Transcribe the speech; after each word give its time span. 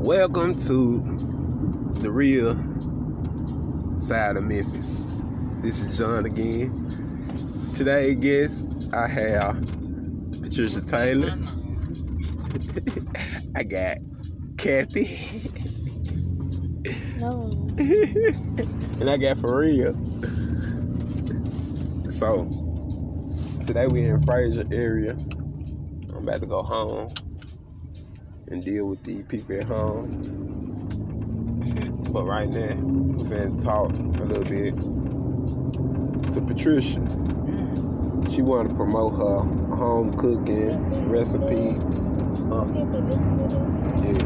Welcome 0.00 0.58
to 0.60 1.02
the 2.00 2.10
real 2.10 2.54
side 4.00 4.38
of 4.38 4.44
Memphis. 4.44 4.98
This 5.60 5.82
is 5.84 5.98
John 5.98 6.24
again. 6.24 7.70
Today, 7.74 8.14
guest, 8.14 8.66
I 8.94 9.06
have 9.06 9.60
Patricia 10.40 10.80
Taylor. 10.80 11.36
I 13.54 13.62
got 13.62 13.98
Kathy. 14.56 15.42
No. 17.18 17.68
and 17.78 19.10
I 19.10 19.18
got 19.18 19.36
for 19.36 19.58
real. 19.58 19.92
So 22.10 22.46
today 23.62 23.86
we 23.86 24.04
in 24.04 24.18
Frayser 24.22 24.72
area. 24.72 25.12
I'm 26.16 26.26
about 26.26 26.40
to 26.40 26.46
go 26.46 26.62
home 26.62 27.12
and 28.50 28.64
deal 28.64 28.86
with 28.86 29.02
the 29.04 29.22
people 29.24 29.58
at 29.58 29.64
home. 29.66 30.32
But 32.12 32.26
right 32.26 32.48
now 32.48 32.74
we 32.76 33.24
finna 33.24 33.62
talk 33.62 33.90
a 33.92 34.24
little 34.24 34.44
bit 34.44 34.74
to 36.32 36.42
Patricia. 36.42 37.00
She 38.28 38.42
wanted 38.42 38.70
to 38.70 38.74
promote 38.76 39.14
her 39.14 39.76
home 39.76 40.12
cooking 40.16 41.08
recipes. 41.08 42.10
Huh? 42.50 42.66
Yeah. 44.02 44.24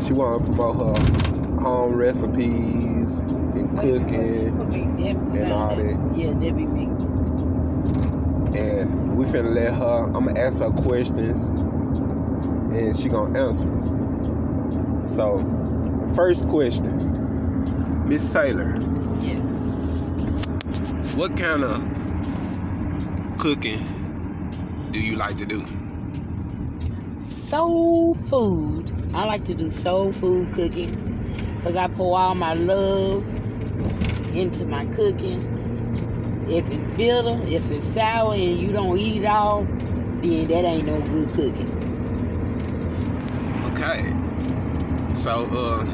She 0.00 0.12
wanted 0.12 0.40
to 0.46 0.52
promote 0.52 0.76
her 0.76 1.62
home 1.62 1.94
recipes 1.96 3.20
and 3.20 3.76
cooking 3.76 4.56
and 5.34 5.52
all 5.52 5.76
that. 5.76 5.98
Yeah, 6.14 6.34
that 6.34 6.56
be 6.56 6.66
me. 6.66 6.86
And 8.54 9.16
we 9.16 9.26
finna 9.26 9.54
let 9.54 9.74
her, 9.74 10.06
I'm 10.14 10.26
gonna 10.26 10.38
ask 10.40 10.60
her 10.60 10.70
questions 10.70 11.50
and 12.74 12.96
she 12.96 13.08
gonna 13.08 13.38
answer. 13.38 13.68
So, 15.06 15.38
first 16.14 16.48
question, 16.48 18.08
Miss 18.08 18.24
Taylor, 18.32 18.74
Yeah. 19.20 19.38
what 21.16 21.36
kind 21.36 21.62
of 21.64 21.82
cooking 23.38 23.78
do 24.90 25.00
you 25.00 25.16
like 25.16 25.36
to 25.38 25.46
do? 25.46 25.62
Soul 27.20 28.14
food. 28.28 28.92
I 29.14 29.24
like 29.26 29.44
to 29.44 29.54
do 29.54 29.70
soul 29.70 30.12
food 30.12 30.52
cooking 30.52 30.90
because 31.58 31.76
I 31.76 31.86
pour 31.88 32.18
all 32.18 32.34
my 32.34 32.54
love 32.54 33.24
into 34.34 34.64
my 34.64 34.84
cooking. 34.86 35.50
If 36.48 36.68
it's 36.70 36.96
bitter, 36.96 37.42
if 37.46 37.70
it's 37.70 37.86
sour, 37.86 38.34
and 38.34 38.58
you 38.58 38.72
don't 38.72 38.98
eat 38.98 39.22
it 39.22 39.26
all, 39.26 39.62
then 40.20 40.48
that 40.48 40.64
ain't 40.64 40.86
no 40.86 41.00
good 41.00 41.28
cooking. 41.30 41.83
Okay. 43.84 45.14
So, 45.14 45.44
uh, 45.52 45.84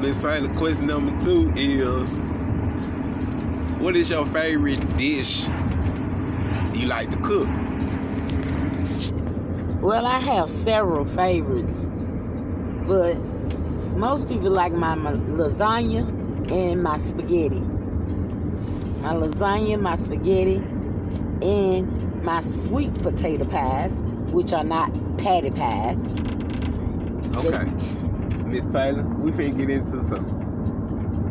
Miss 0.00 0.16
Taylor, 0.16 0.48
question 0.54 0.86
number 0.86 1.12
two 1.22 1.52
is 1.54 2.20
What 3.78 3.94
is 3.94 4.10
your 4.10 4.24
favorite 4.24 4.96
dish 4.96 5.46
you 6.72 6.86
like 6.86 7.10
to 7.10 7.18
cook? 7.18 7.48
Well, 9.82 10.06
I 10.06 10.18
have 10.18 10.48
several 10.48 11.04
favorites, 11.04 11.86
but 12.86 13.16
most 13.98 14.26
people 14.26 14.50
like 14.50 14.72
my, 14.72 14.94
my 14.94 15.12
lasagna 15.12 16.08
and 16.50 16.82
my 16.82 16.96
spaghetti. 16.96 17.60
My 19.02 19.12
lasagna, 19.12 19.78
my 19.78 19.96
spaghetti, 19.96 20.56
and 21.42 22.24
my 22.24 22.40
sweet 22.40 22.94
potato 23.02 23.44
pies, 23.44 24.00
which 24.34 24.52
are 24.52 24.64
not 24.64 24.92
Patti 25.16 25.50
pies. 25.50 25.96
Okay. 27.36 27.64
Miss 28.46 28.64
Taylor, 28.66 29.04
we 29.20 29.30
finna 29.30 29.56
get 29.56 29.70
into 29.70 30.02
some 30.02 30.26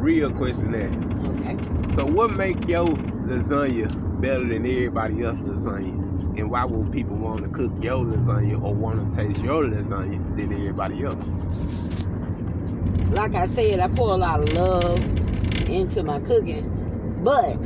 real 0.00 0.32
question 0.32 0.70
there. 0.70 0.88
Okay. 1.30 1.94
So, 1.94 2.06
what 2.06 2.30
make 2.32 2.68
your 2.68 2.86
lasagna 2.86 4.20
better 4.20 4.46
than 4.46 4.64
everybody 4.64 5.24
else's 5.24 5.42
lasagna? 5.44 6.38
And 6.38 6.50
why 6.50 6.64
would 6.64 6.92
people 6.92 7.16
want 7.16 7.42
to 7.42 7.50
cook 7.50 7.72
your 7.82 8.04
lasagna 8.04 8.62
or 8.62 8.72
want 8.72 9.10
to 9.10 9.16
taste 9.16 9.42
your 9.42 9.64
lasagna 9.64 10.36
than 10.36 10.52
everybody 10.52 11.04
else? 11.04 11.26
Like 13.10 13.34
I 13.34 13.46
said, 13.46 13.80
I 13.80 13.88
pour 13.88 14.14
a 14.14 14.16
lot 14.16 14.40
of 14.40 14.52
love 14.54 15.00
into 15.68 16.02
my 16.04 16.20
cooking, 16.20 16.70
but 17.22 17.60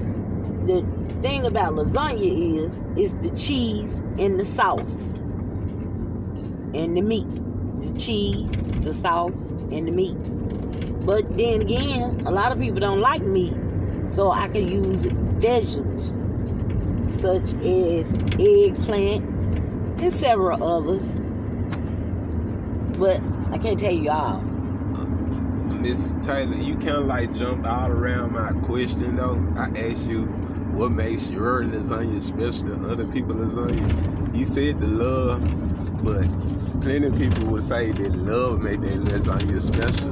the 0.67 0.85
thing 1.21 1.45
about 1.47 1.75
lasagna 1.75 2.65
is, 2.65 2.83
is 2.97 3.15
the 3.17 3.31
cheese 3.37 4.01
and 4.19 4.41
the 4.41 4.45
sauce 4.45 5.21
and 6.77 6.97
the 6.97 7.03
meat. 7.03 7.27
The 7.81 7.99
cheese, 7.99 8.49
the 8.83 8.93
sauce, 8.93 9.51
and 9.51 9.89
the 9.89 9.93
meat. 9.93 10.17
But 11.07 11.37
then 11.37 11.63
again, 11.63 12.23
a 12.27 12.31
lot 12.31 12.53
of 12.53 12.59
people 12.59 12.81
don't 12.81 13.01
like 13.01 13.23
meat, 13.23 13.55
so 14.07 14.31
I 14.31 14.49
can 14.49 14.69
use 14.69 15.07
vegetables 15.39 16.27
such 17.09 17.55
as 17.63 18.13
eggplant 18.39 19.25
and 20.01 20.13
several 20.13 20.63
others. 20.63 21.19
But 22.99 23.21
I 23.53 23.59
can't 23.59 23.79
tell 23.79 23.93
you 23.93 24.11
all. 24.11 24.41
Miss 25.81 26.13
Taylor, 26.23 26.57
you 26.57 26.75
kind 26.75 26.97
of 26.97 27.07
like 27.07 27.33
jumped 27.33 27.67
all 27.67 27.91
around 27.91 28.33
my 28.33 28.53
question 28.67 29.15
though. 29.15 29.45
I 29.57 29.69
asked 29.79 30.07
you 30.07 30.27
what 30.77 30.93
makes 30.93 31.31
your 31.31 31.63
lasagna 31.63 32.21
special 32.21 32.67
to 32.69 32.91
other 32.91 33.07
people's 33.07 33.55
lasagna. 33.55 34.37
You 34.37 34.45
said 34.45 34.79
the 34.79 34.87
love, 34.87 35.41
but 36.05 36.25
plenty 36.83 37.07
of 37.07 37.19
people 37.19 37.47
would 37.47 37.65
say 37.65 37.93
that 37.93 38.15
love 38.15 38.61
made 38.61 38.83
their 38.83 38.99
lasagna 38.99 39.59
special. 39.59 40.11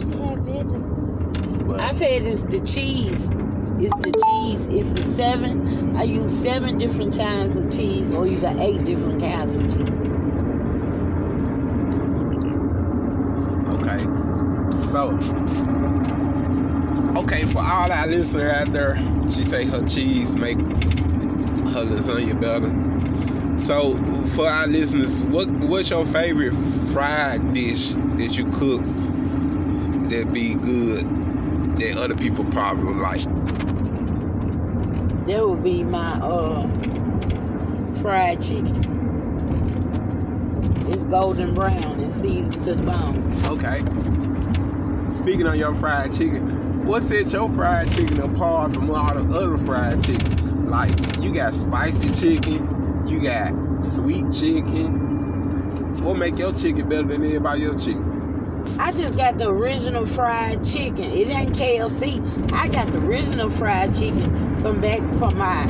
But 1.66 1.80
I 1.80 1.91
said 1.92 2.22
it's 2.22 2.44
the 2.44 2.60
cheese. 2.60 3.28
It's 3.78 3.94
the 3.97 4.12
cheese. 4.24 4.66
It's 4.69 4.92
the 4.94 5.04
seven. 5.14 5.97
I 5.98 6.04
use 6.04 6.32
seven 6.32 6.78
different 6.78 7.14
kinds 7.14 7.56
of 7.56 7.70
cheese, 7.70 8.10
or 8.10 8.26
you 8.26 8.41
got 8.41 8.58
eight 8.58 8.82
different 8.86 9.20
kinds 9.20 9.56
of 9.56 9.64
cheese. 9.64 9.91
Okay. 13.69 13.98
So, 14.86 15.19
okay, 17.20 17.44
for 17.53 17.58
all 17.58 17.92
our 17.92 18.06
listeners 18.06 18.50
out 18.50 18.72
there, 18.72 18.94
she 19.28 19.44
say 19.44 19.64
her 19.64 19.82
cheese 19.86 20.36
make 20.36 20.58
her 20.58 21.84
lasagna 21.84 22.38
better. 22.40 23.58
So, 23.58 23.96
for 24.28 24.48
our 24.48 24.66
listeners, 24.66 25.24
what 25.26 25.48
what's 25.48 25.90
your 25.90 26.04
favorite 26.06 26.54
fried 26.92 27.54
dish 27.54 27.92
that 27.92 28.36
you 28.36 28.44
cook 28.52 28.82
that 30.10 30.30
be 30.32 30.54
good 30.54 31.06
that 31.78 31.96
other 31.96 32.14
people 32.14 32.44
probably 32.50 32.94
like? 32.94 33.22
That 35.26 35.48
would 35.48 35.62
be 35.62 35.82
my 35.84 36.14
uh 36.18 36.68
fried 37.94 38.42
chicken. 38.42 38.82
It's 40.88 41.04
golden 41.04 41.54
brown 41.54 42.00
and 42.00 42.12
seasoned 42.12 42.62
to 42.62 42.74
the 42.74 42.82
bone. 42.82 43.32
Okay. 43.46 43.82
Speaking 45.10 45.46
of 45.46 45.56
your 45.56 45.74
fried 45.76 46.12
chicken, 46.12 46.63
what 46.84 47.03
sets 47.03 47.33
your 47.33 47.50
fried 47.50 47.91
chicken 47.91 48.21
apart 48.21 48.75
from 48.75 48.91
all 48.91 49.15
the 49.15 49.34
other 49.34 49.56
fried 49.59 50.05
chicken? 50.05 50.69
Like 50.69 50.91
you 51.22 51.33
got 51.33 51.55
spicy 51.55 52.11
chicken, 52.12 53.06
you 53.06 53.21
got 53.21 53.83
sweet 53.83 54.31
chicken. 54.31 56.03
What 56.03 56.19
make 56.19 56.39
your 56.39 56.53
chicken 56.53 56.89
better 56.89 57.05
than 57.05 57.25
everybody 57.25 57.65
else's 57.65 57.87
chicken? 57.87 58.65
I 58.78 58.93
just 58.93 59.17
got 59.17 59.39
the 59.39 59.49
original 59.49 60.05
fried 60.05 60.65
chicken. 60.65 61.05
It 61.05 61.28
ain't 61.28 61.55
KFC. 61.55 62.53
I 62.53 62.69
got 62.69 62.93
the 62.93 62.99
original 62.99 63.49
fried 63.49 63.95
chicken 63.95 64.61
from 64.61 64.81
back 64.81 65.01
from 65.15 65.39
my 65.39 65.65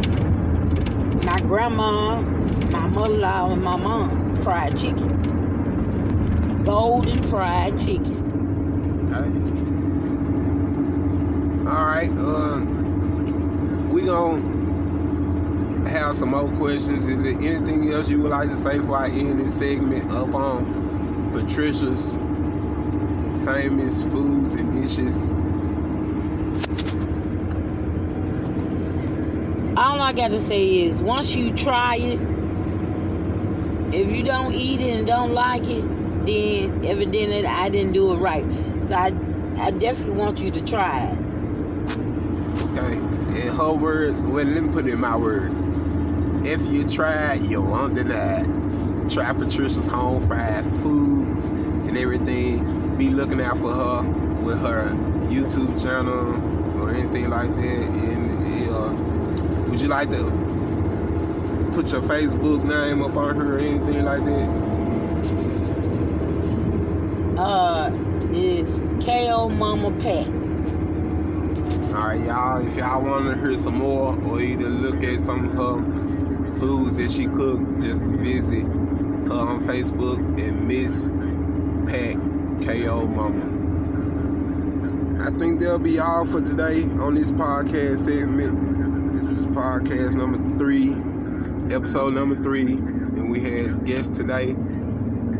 my 1.24 1.40
grandma, 1.40 2.20
my 2.20 2.86
mother-in-law, 2.88 3.52
and 3.52 3.62
my 3.62 3.76
mom 3.76 4.34
fried 4.36 4.76
chicken. 4.76 6.62
Golden 6.64 7.22
fried 7.22 7.78
chicken. 7.78 8.20
Okay. 9.12 9.74
All 11.66 11.86
right. 11.86 12.10
Um, 12.10 13.88
we 13.90 14.02
gonna 14.04 15.88
have 15.88 16.14
some 16.14 16.28
more 16.28 16.50
questions. 16.58 17.06
Is 17.06 17.22
there 17.22 17.32
anything 17.32 17.90
else 17.90 18.10
you 18.10 18.20
would 18.20 18.32
like 18.32 18.50
to 18.50 18.56
say 18.56 18.78
before 18.78 18.98
I 18.98 19.08
end 19.08 19.40
this 19.40 19.56
segment 19.56 20.12
up 20.12 20.34
on 20.34 21.32
Patricia's 21.32 22.12
famous 23.46 24.02
foods 24.02 24.52
and 24.54 24.72
dishes? 24.74 25.22
All 29.78 30.02
I 30.02 30.12
got 30.12 30.32
to 30.32 30.42
say 30.42 30.82
is 30.82 31.00
once 31.00 31.34
you 31.34 31.50
try 31.54 31.96
it, 31.96 32.20
if 33.94 34.12
you 34.12 34.22
don't 34.22 34.52
eat 34.52 34.82
it 34.82 34.98
and 34.98 35.06
don't 35.06 35.32
like 35.32 35.66
it, 35.70 35.82
then 36.26 36.84
evidently 36.84 37.46
I 37.46 37.70
didn't 37.70 37.94
do 37.94 38.12
it 38.12 38.16
right. 38.18 38.44
So 38.84 38.94
I, 38.94 39.14
I 39.56 39.70
definitely 39.70 40.16
want 40.16 40.40
you 40.40 40.50
to 40.50 40.60
try 40.60 41.06
it. 41.06 41.23
Okay. 42.70 42.94
In 42.96 43.54
her 43.54 43.74
words, 43.74 44.20
well, 44.22 44.44
let 44.44 44.64
me 44.64 44.70
put 44.70 44.88
it 44.88 44.94
in 44.94 45.00
my 45.00 45.16
word. 45.16 45.52
If 46.46 46.68
you 46.68 46.88
try, 46.88 47.34
you 47.34 47.62
won't 47.62 47.94
deny. 47.94 48.44
Try 49.08 49.32
Patricia's 49.34 49.86
home 49.86 50.26
fried 50.26 50.64
foods 50.82 51.50
and 51.50 51.96
everything. 51.98 52.96
Be 52.98 53.10
looking 53.10 53.40
out 53.40 53.58
for 53.58 53.72
her 53.72 54.02
with 54.42 54.60
her 54.60 54.90
YouTube 55.28 55.82
channel 55.82 56.36
or 56.82 56.92
anything 56.92 57.30
like 57.30 57.54
that. 57.56 57.62
And 57.62 58.70
uh, 58.70 58.94
would 59.70 59.80
you 59.82 59.88
like 59.88 60.10
to 60.10 60.32
put 61.72 61.92
your 61.92 62.02
Facebook 62.02 62.64
name 62.64 63.02
up 63.02 63.16
on 63.16 63.36
her 63.36 63.56
or 63.56 63.60
anything 63.60 64.04
like 64.04 64.24
that? 64.26 64.72
Uh, 67.36 67.92
it's 68.30 68.84
KO 69.04 69.50
Mama 69.50 69.92
Pat. 69.92 70.33
Alright, 71.94 72.26
y'all. 72.26 72.66
If 72.66 72.76
y'all 72.76 73.04
want 73.04 73.32
to 73.32 73.40
hear 73.40 73.56
some 73.56 73.76
more 73.78 74.18
or 74.24 74.40
either 74.40 74.68
look 74.68 75.04
at 75.04 75.20
some 75.20 75.48
of 75.48 75.54
her 75.54 76.54
foods 76.54 76.96
that 76.96 77.08
she 77.08 77.26
cooked, 77.26 77.80
just 77.80 78.04
visit 78.04 78.64
her 78.64 79.32
on 79.32 79.64
Facebook 79.64 80.18
at 80.44 80.54
Miss 80.54 81.08
Pat 81.88 82.16
KO 82.66 83.06
Mama. 83.06 83.44
I 85.24 85.30
think 85.38 85.60
that'll 85.60 85.78
be 85.78 86.00
all 86.00 86.26
for 86.26 86.40
today 86.40 86.82
on 86.98 87.14
this 87.14 87.30
podcast 87.30 88.00
segment. 88.00 89.12
This 89.14 89.30
is 89.30 89.46
podcast 89.46 90.16
number 90.16 90.58
three, 90.58 90.90
episode 91.72 92.12
number 92.14 92.34
three, 92.42 92.72
and 92.72 93.30
we 93.30 93.38
had 93.38 93.84
guests 93.84 94.16
today, 94.16 94.56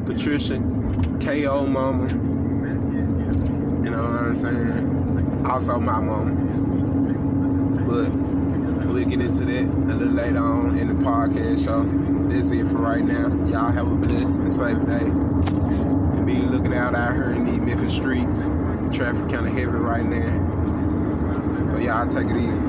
Patricia 0.05 0.61
KO 1.21 1.67
Mama. 1.67 2.09
You 3.83 3.91
know 3.91 4.05
what 4.05 4.23
I'm 4.23 4.37
saying? 4.37 5.13
Also 5.44 5.79
my 5.79 6.00
mom. 6.00 6.35
But 7.87 8.11
we'll 8.87 9.05
get 9.05 9.20
into 9.20 9.44
that 9.44 9.64
a 9.64 9.94
little 9.94 10.14
later 10.14 10.38
on 10.38 10.79
in 10.79 10.88
the 10.88 10.94
podcast 11.05 11.64
show. 11.64 11.85
This 12.29 12.46
is 12.46 12.52
it 12.52 12.69
for 12.69 12.79
right 12.79 13.05
now. 13.05 13.29
Y'all 13.46 13.70
have 13.70 13.87
a 13.87 13.94
blessed 13.94 14.41
and 14.41 14.52
safe 14.52 14.79
day. 14.87 15.05
And 15.05 16.26
be 16.26 16.37
looking 16.37 16.75
out 16.75 16.94
out 16.94 17.14
here 17.14 17.31
in 17.31 17.44
these 17.44 17.58
Memphis 17.58 17.94
streets. 17.94 18.49
Traffic 18.96 19.29
kind 19.29 19.46
of 19.46 19.52
heavy 19.52 19.67
right 19.67 20.05
now. 20.05 21.69
So 21.70 21.79
y'all 21.79 22.06
take 22.08 22.29
it 22.29 22.37
easy. 22.37 22.64